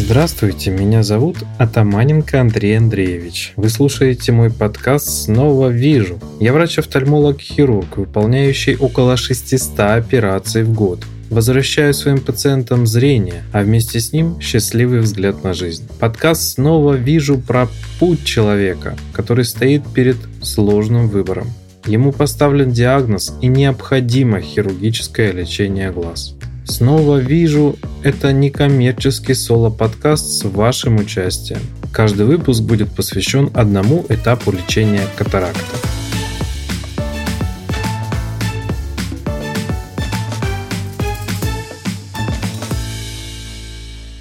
Здравствуйте, 0.00 0.70
меня 0.70 1.02
зовут 1.02 1.38
Атаманенко 1.58 2.40
Андрей 2.40 2.78
Андреевич. 2.78 3.52
Вы 3.56 3.68
слушаете 3.68 4.30
мой 4.30 4.48
подкаст 4.48 5.08
«Снова 5.08 5.70
вижу». 5.70 6.20
Я 6.38 6.52
врач-офтальмолог-хирург, 6.52 7.96
выполняющий 7.96 8.76
около 8.76 9.16
600 9.16 9.80
операций 9.80 10.62
в 10.62 10.72
год. 10.72 11.04
Возвращаю 11.30 11.92
своим 11.94 12.20
пациентам 12.20 12.86
зрение, 12.86 13.42
а 13.52 13.62
вместе 13.62 13.98
с 13.98 14.12
ним 14.12 14.40
счастливый 14.40 15.00
взгляд 15.00 15.42
на 15.42 15.52
жизнь. 15.52 15.88
Подкаст 15.98 16.42
«Снова 16.42 16.94
вижу» 16.94 17.36
про 17.36 17.68
путь 17.98 18.24
человека, 18.24 18.96
который 19.12 19.44
стоит 19.44 19.82
перед 19.92 20.16
сложным 20.42 21.08
выбором. 21.08 21.48
Ему 21.86 22.12
поставлен 22.12 22.70
диагноз 22.70 23.34
и 23.42 23.48
необходимо 23.48 24.40
хирургическое 24.40 25.32
лечение 25.32 25.90
глаз. 25.90 26.37
Снова 26.68 27.16
вижу, 27.16 27.76
это 28.04 28.30
некоммерческий 28.30 29.34
соло-подкаст 29.34 30.26
с 30.26 30.44
вашим 30.44 30.96
участием. 30.98 31.60
Каждый 31.92 32.26
выпуск 32.26 32.62
будет 32.62 32.94
посвящен 32.94 33.50
одному 33.54 34.04
этапу 34.10 34.52
лечения 34.52 35.06
катаракта. 35.16 35.60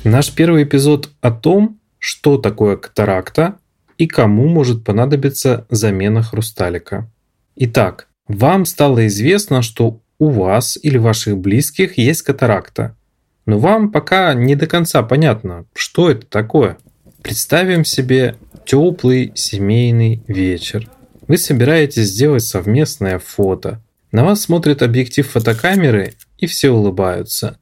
Наш 0.05 0.31
первый 0.31 0.63
эпизод 0.63 1.09
о 1.19 1.31
том, 1.31 1.79
что 1.99 2.37
такое 2.37 2.77
катаракта 2.77 3.57
и 3.97 4.07
кому 4.07 4.47
может 4.47 4.85
понадобиться 4.85 5.67
замена 5.69 6.23
хрусталика. 6.23 7.11
Итак, 7.57 8.07
вам 8.29 8.65
стало 8.65 9.05
известно, 9.07 9.61
что 9.61 9.99
у 10.19 10.29
вас 10.29 10.77
или 10.81 10.97
ваших 10.97 11.37
близких 11.37 11.97
есть 11.97 12.21
катаракта. 12.23 12.95
Но 13.45 13.59
вам 13.59 13.91
пока 13.91 14.33
не 14.33 14.55
до 14.55 14.67
конца 14.67 15.03
понятно, 15.03 15.65
что 15.73 16.09
это 16.09 16.25
такое. 16.25 16.77
Представим 17.21 17.85
себе 17.85 18.35
теплый 18.65 19.31
семейный 19.35 20.23
вечер. 20.27 20.89
Вы 21.27 21.37
собираетесь 21.37 22.07
сделать 22.07 22.43
совместное 22.43 23.19
фото. 23.19 23.81
На 24.11 24.23
вас 24.23 24.41
смотрит 24.41 24.81
объектив 24.81 25.27
фотокамеры 25.27 26.13
и 26.37 26.47
все 26.47 26.71
улыбаются. 26.71 27.57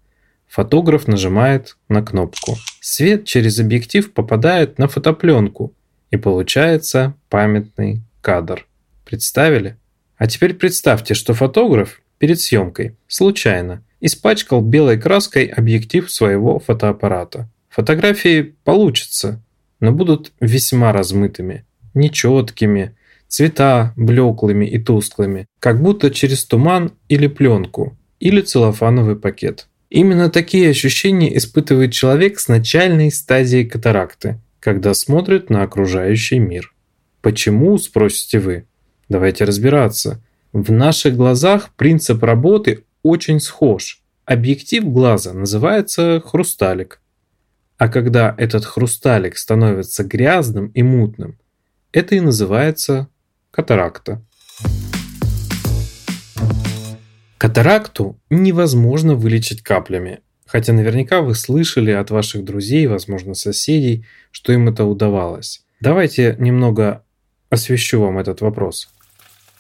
Фотограф 0.48 1.08
нажимает 1.08 1.78
на 1.90 2.02
кнопку. 2.02 2.58
Свет 2.80 3.26
через 3.26 3.60
объектив 3.60 4.14
попадает 4.14 4.78
на 4.78 4.88
фотопленку 4.88 5.74
и 6.12 6.18
получается 6.18 7.16
памятный 7.30 8.02
кадр. 8.22 8.66
Представили? 9.04 9.78
А 10.18 10.28
теперь 10.28 10.54
представьте, 10.54 11.14
что 11.14 11.34
фотограф 11.34 12.02
перед 12.18 12.40
съемкой, 12.40 12.96
случайно, 13.08 13.84
испачкал 14.02 14.62
белой 14.62 15.00
краской 15.00 15.46
объектив 15.46 16.12
своего 16.12 16.60
фотоаппарата. 16.60 17.50
Фотографии 17.70 18.56
получатся, 18.64 19.44
но 19.80 19.92
будут 19.92 20.32
весьма 20.40 20.94
размытыми, 20.94 21.66
нечеткими, 21.94 22.96
цвета 23.28 23.94
блеклыми 23.96 24.66
и 24.66 24.80
тусклыми, 24.80 25.46
как 25.60 25.82
будто 25.82 26.12
через 26.12 26.46
туман 26.46 26.92
или 27.10 27.28
пленку, 27.28 27.98
или 28.20 28.42
целлофановый 28.42 29.16
пакет. 29.16 29.68
Именно 29.90 30.30
такие 30.30 30.70
ощущения 30.70 31.36
испытывает 31.38 31.92
человек 31.92 32.40
с 32.40 32.48
начальной 32.48 33.12
стадией 33.12 33.66
катаракты, 33.66 34.40
когда 34.60 34.94
смотрит 34.94 35.50
на 35.50 35.64
окружающий 35.64 36.40
мир. 36.40 36.74
Почему, 37.22 37.78
спросите 37.78 38.40
вы? 38.40 38.66
Давайте 39.10 39.46
разбираться. 39.46 40.24
В 40.56 40.72
наших 40.72 41.18
глазах 41.18 41.72
принцип 41.76 42.24
работы 42.24 42.86
очень 43.04 43.42
схож. 43.42 44.02
Объектив 44.24 44.86
глаза 44.86 45.34
называется 45.34 46.24
хрусталик. 46.26 47.02
А 47.78 47.90
когда 47.90 48.34
этот 48.38 48.64
хрусталик 48.64 49.38
становится 49.38 50.06
грязным 50.06 50.68
и 50.68 50.82
мутным, 50.82 51.38
это 51.92 52.16
и 52.16 52.22
называется 52.22 53.10
катаракта. 53.52 54.24
Катаракту 57.38 58.18
невозможно 58.30 59.16
вылечить 59.16 59.62
каплями, 59.62 60.22
хотя 60.46 60.72
наверняка 60.72 61.20
вы 61.20 61.36
слышали 61.36 61.92
от 61.92 62.12
ваших 62.12 62.46
друзей, 62.46 62.88
возможно, 62.88 63.34
соседей, 63.34 64.06
что 64.32 64.54
им 64.54 64.70
это 64.70 64.86
удавалось. 64.86 65.66
Давайте 65.82 66.38
немного 66.40 67.04
освещу 67.50 68.00
вам 68.00 68.20
этот 68.20 68.40
вопрос. 68.40 68.88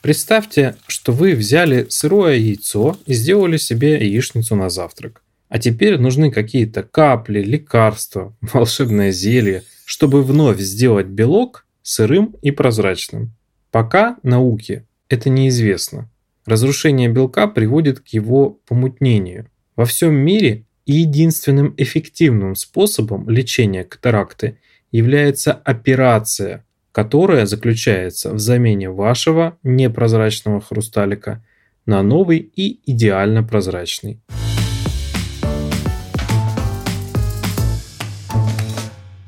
Представьте, 0.06 0.76
что 0.86 1.12
вы 1.12 1.34
взяли 1.34 1.88
сырое 1.90 2.36
яйцо 2.36 2.96
и 3.08 3.16
сделали 3.16 3.58
себе 3.58 3.94
яичницу 3.94 4.56
на 4.56 4.70
завтрак. 4.70 5.24
А 5.50 5.58
теперь 5.58 5.98
нужны 5.98 6.30
какие-то 6.30 6.84
капли, 6.84 7.42
лекарства, 7.42 8.38
волшебное 8.42 9.12
зелье, 9.12 9.64
чтобы 9.84 10.22
вновь 10.22 10.60
сделать 10.60 11.08
белок 11.08 11.66
сырым 11.82 12.36
и 12.44 12.52
прозрачным. 12.52 13.34
Пока 13.72 14.18
науке 14.22 14.86
это 15.10 15.32
неизвестно. 15.32 16.08
Разрушение 16.46 17.10
белка 17.10 17.48
приводит 17.48 18.02
к 18.02 18.10
его 18.10 18.60
помутнению. 18.68 19.50
Во 19.76 19.86
всем 19.86 20.14
мире 20.14 20.66
единственным 20.86 21.74
эффективным 21.78 22.54
способом 22.54 23.28
лечения 23.28 23.84
катаракты 23.84 24.60
является 24.92 25.52
операция, 25.52 26.64
которая 26.96 27.46
заключается 27.46 28.32
в 28.32 28.40
замене 28.40 28.90
вашего 28.90 29.58
непрозрачного 29.64 30.62
хрусталика 30.62 31.44
на 31.86 32.02
новый 32.02 32.38
и 32.38 32.80
идеально 32.90 33.44
прозрачный. 33.44 34.22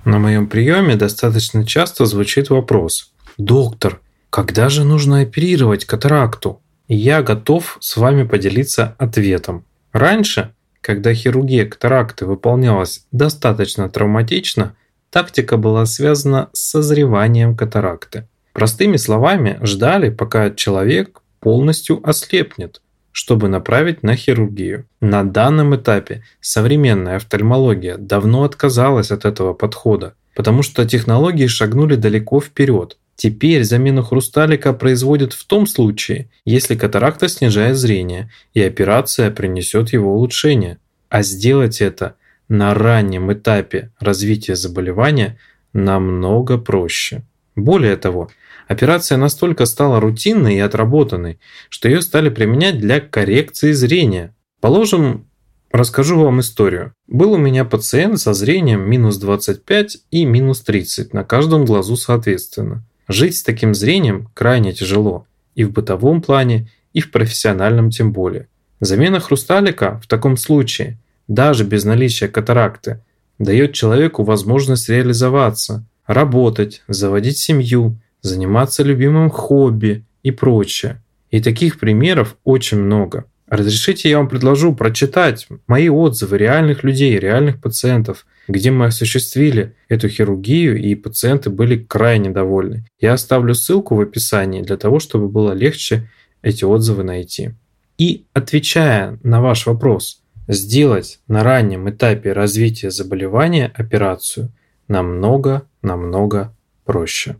На 0.05 0.17
моем 0.17 0.47
приеме 0.47 0.95
достаточно 0.95 1.65
часто 1.65 2.05
звучит 2.05 2.49
вопрос 2.49 3.11
«Доктор, 3.37 3.99
когда 4.29 4.69
же 4.69 4.85
нужно 4.85 5.19
оперировать 5.19 5.83
катаракту?» 5.83 6.61
Я 6.87 7.21
готов 7.21 7.75
с 7.81 7.97
вами 7.97 8.23
поделиться 8.23 8.95
ответом. 8.97 9.65
Раньше, 9.91 10.53
когда 10.79 11.13
хирургия 11.13 11.65
катаракты 11.65 12.25
выполнялась 12.27 13.05
достаточно 13.11 13.89
травматично– 13.89 14.77
Тактика 15.17 15.57
была 15.57 15.87
связана 15.87 16.51
с 16.53 16.59
созреванием 16.69 17.57
катаракты. 17.57 18.27
Простыми 18.53 18.97
словами, 18.97 19.57
ждали, 19.63 20.11
пока 20.11 20.51
человек 20.51 21.23
полностью 21.39 22.07
ослепнет, 22.07 22.83
чтобы 23.11 23.47
направить 23.47 24.03
на 24.03 24.15
хирургию. 24.15 24.85
На 25.01 25.23
данном 25.23 25.75
этапе 25.75 26.23
современная 26.39 27.15
офтальмология 27.15 27.97
давно 27.97 28.43
отказалась 28.43 29.09
от 29.09 29.25
этого 29.25 29.55
подхода, 29.55 30.13
потому 30.35 30.61
что 30.61 30.85
технологии 30.85 31.47
шагнули 31.47 31.95
далеко 31.95 32.39
вперед. 32.39 32.99
Теперь 33.15 33.63
замену 33.63 34.03
хрусталика 34.03 34.71
производят 34.71 35.33
в 35.33 35.47
том 35.47 35.65
случае, 35.65 36.29
если 36.45 36.75
катаракта 36.75 37.27
снижает 37.27 37.75
зрение, 37.75 38.29
и 38.53 38.61
операция 38.61 39.31
принесет 39.31 39.93
его 39.93 40.13
улучшение. 40.13 40.77
А 41.09 41.23
сделать 41.23 41.81
это– 41.81 42.13
на 42.49 42.73
раннем 42.73 43.31
этапе 43.33 43.91
развития 43.99 44.55
заболевания 44.55 45.37
намного 45.73 46.57
проще. 46.57 47.23
Более 47.55 47.97
того, 47.97 48.29
операция 48.67 49.17
настолько 49.17 49.65
стала 49.65 49.99
рутинной 49.99 50.55
и 50.55 50.59
отработанной, 50.59 51.39
что 51.69 51.89
ее 51.89 52.01
стали 52.01 52.29
применять 52.29 52.77
для 52.79 52.99
коррекции 52.99 53.71
зрения. 53.71 54.35
Положим, 54.61 55.27
расскажу 55.71 56.19
вам 56.19 56.39
историю. 56.39 56.93
Был 57.07 57.33
у 57.33 57.37
меня 57.37 57.65
пациент 57.65 58.19
со 58.19 58.33
зрением 58.33 58.89
минус 58.89 59.17
25 59.17 59.97
и 60.11 60.25
минус 60.25 60.61
30 60.61 61.13
на 61.13 61.23
каждом 61.23 61.65
глазу 61.65 61.97
соответственно. 61.97 62.83
Жить 63.07 63.37
с 63.37 63.43
таким 63.43 63.73
зрением 63.73 64.29
крайне 64.33 64.73
тяжело 64.73 65.25
и 65.55 65.63
в 65.63 65.71
бытовом 65.71 66.21
плане, 66.21 66.69
и 66.93 67.01
в 67.01 67.11
профессиональном 67.11 67.89
тем 67.89 68.11
более. 68.11 68.47
Замена 68.79 69.19
хрусталика 69.19 69.99
в 70.03 70.07
таком 70.07 70.37
случае– 70.37 70.99
даже 71.27 71.63
без 71.63 71.83
наличия 71.83 72.27
катаракты, 72.27 73.01
дает 73.39 73.73
человеку 73.73 74.23
возможность 74.23 74.89
реализоваться, 74.89 75.85
работать, 76.05 76.83
заводить 76.87 77.37
семью, 77.37 77.99
заниматься 78.21 78.83
любимым 78.83 79.29
хобби 79.29 80.05
и 80.23 80.31
прочее. 80.31 81.01
И 81.29 81.41
таких 81.41 81.79
примеров 81.79 82.37
очень 82.43 82.79
много. 82.79 83.25
Разрешите 83.47 84.09
я 84.09 84.17
вам 84.17 84.27
предложу 84.27 84.75
прочитать 84.75 85.47
мои 85.67 85.87
отзывы 85.87 86.37
реальных 86.37 86.83
людей, 86.83 87.17
реальных 87.17 87.61
пациентов, 87.61 88.25
где 88.47 88.71
мы 88.71 88.87
осуществили 88.87 89.75
эту 89.87 90.09
хирургию, 90.09 90.77
и 90.77 90.95
пациенты 90.95 91.49
были 91.49 91.77
крайне 91.77 92.29
довольны. 92.29 92.85
Я 92.99 93.13
оставлю 93.13 93.55
ссылку 93.55 93.95
в 93.95 94.01
описании 94.01 94.61
для 94.61 94.75
того, 94.75 94.99
чтобы 94.99 95.29
было 95.29 95.53
легче 95.53 96.09
эти 96.41 96.65
отзывы 96.65 97.03
найти. 97.03 97.51
И 97.97 98.25
отвечая 98.33 99.17
на 99.23 99.41
ваш 99.41 99.65
вопрос– 99.65 100.21
сделать 100.47 101.19
на 101.27 101.43
раннем 101.43 101.89
этапе 101.89 102.33
развития 102.33 102.91
заболевания 102.91 103.71
операцию 103.75 104.51
намного-намного 104.87 106.55
проще. 106.85 107.37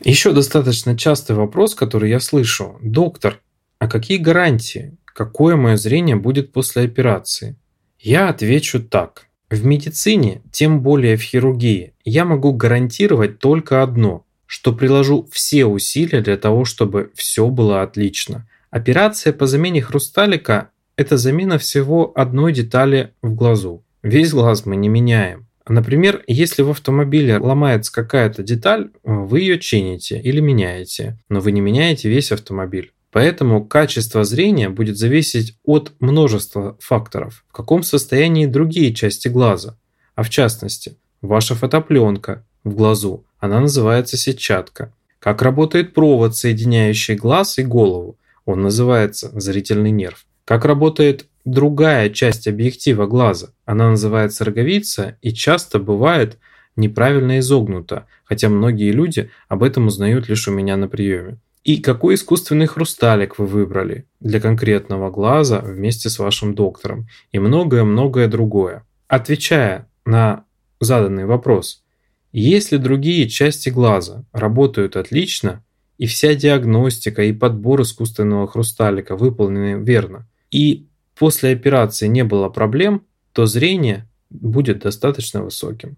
Еще 0.00 0.32
достаточно 0.32 0.96
частый 0.96 1.36
вопрос, 1.36 1.74
который 1.74 2.10
я 2.10 2.20
слышу. 2.20 2.78
Доктор, 2.80 3.40
а 3.78 3.88
какие 3.88 4.18
гарантии? 4.18 4.96
Какое 5.04 5.56
мое 5.56 5.76
зрение 5.76 6.16
будет 6.16 6.52
после 6.52 6.84
операции? 6.84 7.56
Я 7.98 8.28
отвечу 8.28 8.80
так. 8.80 9.26
В 9.50 9.66
медицине, 9.66 10.42
тем 10.52 10.82
более 10.82 11.16
в 11.16 11.22
хирургии, 11.22 11.94
я 12.04 12.24
могу 12.24 12.52
гарантировать 12.52 13.38
только 13.38 13.82
одно, 13.82 14.24
что 14.46 14.72
приложу 14.72 15.28
все 15.32 15.66
усилия 15.66 16.20
для 16.20 16.36
того, 16.36 16.64
чтобы 16.64 17.10
все 17.14 17.48
было 17.48 17.82
отлично. 17.82 18.48
Операция 18.70 19.32
по 19.32 19.46
замене 19.46 19.80
хрусталика– 19.80 20.70
это 20.96 21.16
замена 21.16 21.58
всего 21.58 22.12
одной 22.14 22.52
детали 22.52 23.14
в 23.22 23.34
глазу. 23.34 23.82
Весь 24.02 24.32
глаз 24.32 24.66
мы 24.66 24.76
не 24.76 24.88
меняем. 24.88 25.46
Например, 25.66 26.22
если 26.26 26.62
в 26.62 26.70
автомобиле 26.70 27.38
ломается 27.38 27.92
какая-то 27.92 28.42
деталь, 28.42 28.90
вы 29.02 29.40
ее 29.40 29.58
чините 29.58 30.20
или 30.20 30.40
меняете, 30.40 31.18
но 31.28 31.40
вы 31.40 31.52
не 31.52 31.60
меняете 31.60 32.08
весь 32.08 32.32
автомобиль. 32.32 32.92
Поэтому 33.10 33.64
качество 33.64 34.24
зрения 34.24 34.68
будет 34.68 34.98
зависеть 34.98 35.58
от 35.64 35.92
множества 35.98 36.76
факторов. 36.80 37.44
В 37.48 37.52
каком 37.52 37.82
состоянии 37.82 38.46
другие 38.46 38.92
части 38.92 39.28
глаза, 39.28 39.78
а 40.14 40.22
в 40.22 40.30
частности, 40.30 40.96
ваша 41.22 41.54
фотопленка 41.54 42.44
в 42.64 42.74
глазу, 42.74 43.24
она 43.38 43.60
называется 43.60 44.18
сетчатка. 44.18 44.92
Как 45.20 45.42
работает 45.42 45.94
провод, 45.94 46.36
соединяющий 46.36 47.14
глаз 47.14 47.58
и 47.58 47.62
голову, 47.62 48.18
он 48.48 48.62
называется 48.62 49.30
зрительный 49.38 49.90
нерв. 49.90 50.24
Как 50.46 50.64
работает 50.64 51.26
другая 51.44 52.08
часть 52.08 52.48
объектива 52.48 53.06
глаза, 53.06 53.48
она 53.66 53.90
называется 53.90 54.42
роговица 54.42 55.18
и 55.20 55.34
часто 55.34 55.78
бывает 55.78 56.38
неправильно 56.74 57.40
изогнута, 57.40 58.06
хотя 58.24 58.48
многие 58.48 58.90
люди 58.90 59.28
об 59.48 59.62
этом 59.62 59.88
узнают 59.88 60.30
лишь 60.30 60.48
у 60.48 60.50
меня 60.50 60.78
на 60.78 60.88
приеме. 60.88 61.36
И 61.62 61.76
какой 61.76 62.14
искусственный 62.14 62.64
хрусталик 62.64 63.38
вы 63.38 63.44
выбрали 63.44 64.06
для 64.18 64.40
конкретного 64.40 65.10
глаза 65.10 65.58
вместе 65.58 66.08
с 66.08 66.18
вашим 66.18 66.54
доктором 66.54 67.06
и 67.32 67.38
многое-многое 67.38 68.28
другое. 68.28 68.86
Отвечая 69.08 69.90
на 70.06 70.46
заданный 70.80 71.26
вопрос, 71.26 71.84
если 72.32 72.78
другие 72.78 73.28
части 73.28 73.68
глаза 73.68 74.24
работают 74.32 74.96
отлично, 74.96 75.62
и 75.98 76.06
вся 76.06 76.34
диагностика 76.34 77.24
и 77.24 77.32
подбор 77.32 77.82
искусственного 77.82 78.46
хрусталика 78.46 79.16
выполнены 79.16 79.82
верно, 79.82 80.26
и 80.50 80.86
после 81.16 81.52
операции 81.52 82.06
не 82.06 82.24
было 82.24 82.48
проблем, 82.48 83.02
то 83.32 83.46
зрение 83.46 84.08
будет 84.30 84.80
достаточно 84.80 85.42
высоким. 85.42 85.96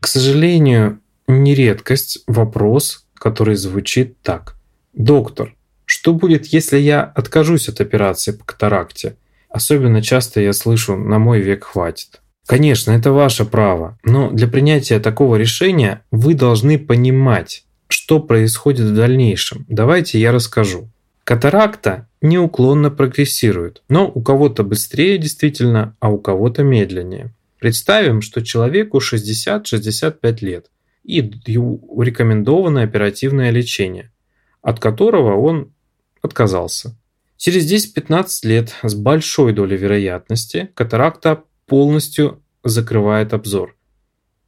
К 0.00 0.06
сожалению, 0.06 1.00
не 1.26 1.54
редкость 1.54 2.22
вопрос, 2.26 3.06
который 3.14 3.56
звучит 3.56 4.20
так. 4.22 4.56
Доктор, 4.92 5.54
что 5.84 6.14
будет, 6.14 6.46
если 6.46 6.78
я 6.78 7.02
откажусь 7.02 7.68
от 7.68 7.80
операции 7.80 8.32
по 8.32 8.44
катаракте? 8.44 9.16
Особенно 9.48 10.02
часто 10.02 10.40
я 10.40 10.52
слышу 10.52 10.96
«на 10.96 11.18
мой 11.18 11.40
век 11.40 11.64
хватит». 11.64 12.20
Конечно, 12.46 12.92
это 12.92 13.12
ваше 13.12 13.44
право, 13.44 13.98
но 14.04 14.30
для 14.30 14.46
принятия 14.48 15.00
такого 15.00 15.36
решения 15.36 16.02
вы 16.10 16.34
должны 16.34 16.78
понимать, 16.78 17.64
что 17.88 18.20
происходит 18.20 18.86
в 18.86 18.94
дальнейшем. 18.94 19.64
Давайте 19.68 20.20
я 20.20 20.30
расскажу. 20.30 20.90
Катаракта 21.24 22.06
неуклонно 22.20 22.90
прогрессирует, 22.90 23.82
но 23.88 24.10
у 24.14 24.20
кого-то 24.20 24.62
быстрее 24.62 25.16
действительно, 25.16 25.96
а 26.00 26.10
у 26.10 26.18
кого-то 26.18 26.62
медленнее. 26.62 27.34
Представим, 27.58 28.20
что 28.20 28.44
человеку 28.44 28.98
60-65 28.98 30.44
лет 30.44 30.66
и 31.02 31.22
рекомендовано 31.22 32.82
оперативное 32.82 33.50
лечение, 33.50 34.10
от 34.60 34.80
которого 34.80 35.40
он 35.40 35.72
отказался. 36.20 36.94
Через 37.38 37.70
10-15 37.72 38.28
лет 38.42 38.74
с 38.82 38.94
большой 38.94 39.54
долей 39.54 39.78
вероятности 39.78 40.70
катаракта 40.74 41.44
полностью 41.66 42.42
закрывает 42.62 43.32
обзор, 43.32 43.76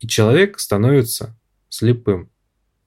и 0.00 0.06
человек 0.06 0.58
становится 0.58 1.38
слепым. 1.68 2.30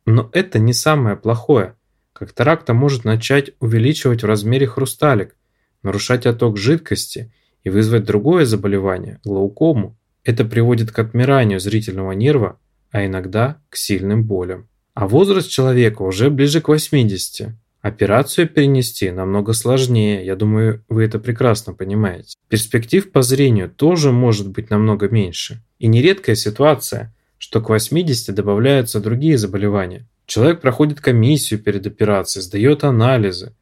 Но 0.06 0.30
это 0.34 0.60
не 0.60 0.74
самое 0.74 1.16
плохое. 1.16 1.76
Катаракта 2.14 2.74
может 2.74 3.06
начать 3.06 3.52
увеличивать 3.60 4.24
в 4.24 4.26
размере 4.26 4.68
хрусталик, 4.68 5.36
нарушать 5.84 6.26
отток 6.26 6.58
жидкости 6.58 7.32
и 7.64 7.70
вызвать 7.70 8.06
другое 8.06 8.46
заболевание– 8.46 9.20
глаукому. 9.24 9.98
Это 10.24 10.46
приводит 10.46 10.92
к 10.92 11.00
отмиранию 11.00 11.60
зрительного 11.60 12.12
нерва, 12.12 12.60
а 12.92 13.06
иногда 13.06 13.62
к 13.70 13.78
сильным 13.78 14.26
болям. 14.26 14.68
А 14.94 15.08
возраст 15.08 15.50
человека 15.50 16.02
уже 16.02 16.30
ближе 16.30 16.60
к 16.60 16.68
80. 16.68 17.56
Операцию 17.82 18.50
перенести 18.50 19.10
намного 19.10 19.54
сложнее, 19.54 20.26
я 20.26 20.36
думаю, 20.36 20.84
вы 20.90 21.06
это 21.06 21.18
прекрасно 21.18 21.74
понимаете. 21.74 22.38
Перспектив 22.50 23.10
по 23.10 23.22
зрению 23.22 23.70
тоже 23.70 24.12
может 24.12 24.50
быть 24.50 24.70
намного 24.70 25.08
меньше. 25.08 25.64
И 25.80 25.88
нередкая 25.88 26.36
ситуация, 26.36 27.16
что 27.38 27.62
к 27.62 27.70
80 27.70 28.36
добавляются 28.36 29.00
другие 29.00 29.38
заболевания. 29.38 30.06
Человек 30.26 30.60
проходит 30.60 31.00
комиссию 31.00 31.62
перед 31.62 31.88
операцией, 31.88 32.44
сдает 32.44 32.84
анализы, 32.84 33.56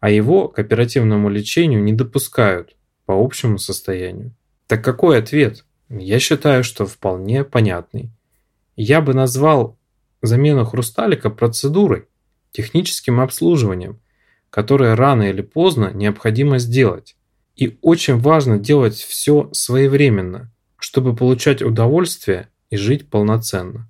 а 0.00 0.10
его 0.10 0.48
к 0.48 0.58
оперативному 0.58 1.28
лечению 1.30 1.82
не 1.82 1.92
допускают 1.92 2.74
по 3.06 3.14
общему 3.14 3.58
состоянию. 3.58 4.32
Так 4.66 4.84
какой 4.84 5.18
ответ? 5.18 5.64
Я 5.88 6.18
считаю, 6.18 6.64
что 6.64 6.86
вполне 6.86 7.44
понятный. 7.44 8.10
Я 8.76 9.00
бы 9.00 9.14
назвал 9.14 9.78
замену 10.22 10.64
хрусталика 10.64 11.30
процедурой, 11.30 12.06
техническим 12.52 13.20
обслуживанием, 13.20 14.00
которое 14.50 14.96
рано 14.96 15.24
или 15.24 15.42
поздно 15.42 15.90
необходимо 15.92 16.58
сделать. 16.58 17.16
И 17.56 17.78
очень 17.82 18.18
важно 18.18 18.58
делать 18.58 18.96
все 18.96 19.48
своевременно, 19.52 20.52
чтобы 20.78 21.14
получать 21.14 21.62
удовольствие 21.62 22.48
и 22.70 22.76
жить 22.76 23.08
полноценно. 23.08 23.88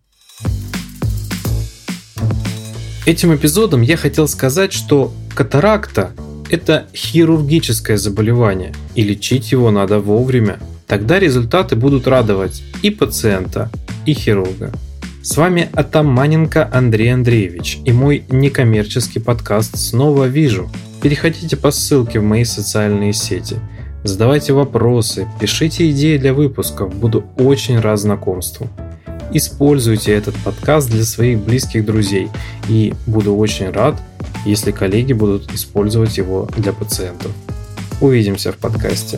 Этим 3.07 3.35
эпизодом 3.35 3.83
я 3.83 3.97
хотел 3.97 4.29
сказать, 4.29 4.73
что 4.73 5.13
катаракта– 5.35 6.13
это 6.51 6.89
хирургическое 6.95 7.97
заболевание, 7.97 8.75
и 8.95 9.03
лечить 9.03 9.53
его 9.53 9.71
надо 9.71 10.01
вовремя– 10.01 10.59
Тогда 10.91 11.21
результаты 11.21 11.77
будут 11.77 12.09
радовать 12.09 12.65
и 12.83 12.91
пациента, 12.91 13.71
и 14.07 14.13
хирурга. 14.13 14.73
С 15.31 15.37
вами 15.37 15.69
Атаманенко 15.75 16.69
Андрей 16.73 17.15
Андреевич 17.15 17.79
и 17.85 17.93
мой 17.93 18.25
некоммерческий 18.31 19.21
подкаст 19.21 19.79
«Снова 19.79 20.25
вижу». 20.25 20.69
Переходите 21.01 21.57
по 21.57 21.71
ссылке 21.71 22.19
в 22.19 22.25
мои 22.25 22.43
социальные 22.43 23.13
сети. 23.13 23.59
Задавайте 24.03 24.55
вопросы, 24.55 25.29
пишите 25.39 25.89
идеи 25.93 26.19
для 26.19 26.35
выпусков, 26.35 26.93
буду 26.93 27.25
очень 27.37 27.79
рад 27.79 28.01
знакомству. 28.01 28.67
Используйте 29.33 30.15
этот 30.15 30.35
подкаст 30.35 30.91
для 30.91 31.05
своих 31.05 31.39
близких 31.39 31.87
друзей 31.87 32.29
и 32.69 32.93
буду 33.07 33.37
очень 33.37 33.71
рад, 33.71 34.03
если 34.45 34.73
коллеги 34.73 35.13
будут 35.13 35.55
использовать 35.55 36.19
его 36.19 36.49
для 36.57 36.73
пациентов. 36.73 37.31
Увидимся 38.01 38.51
в 38.51 38.57
подкасте. 38.57 39.17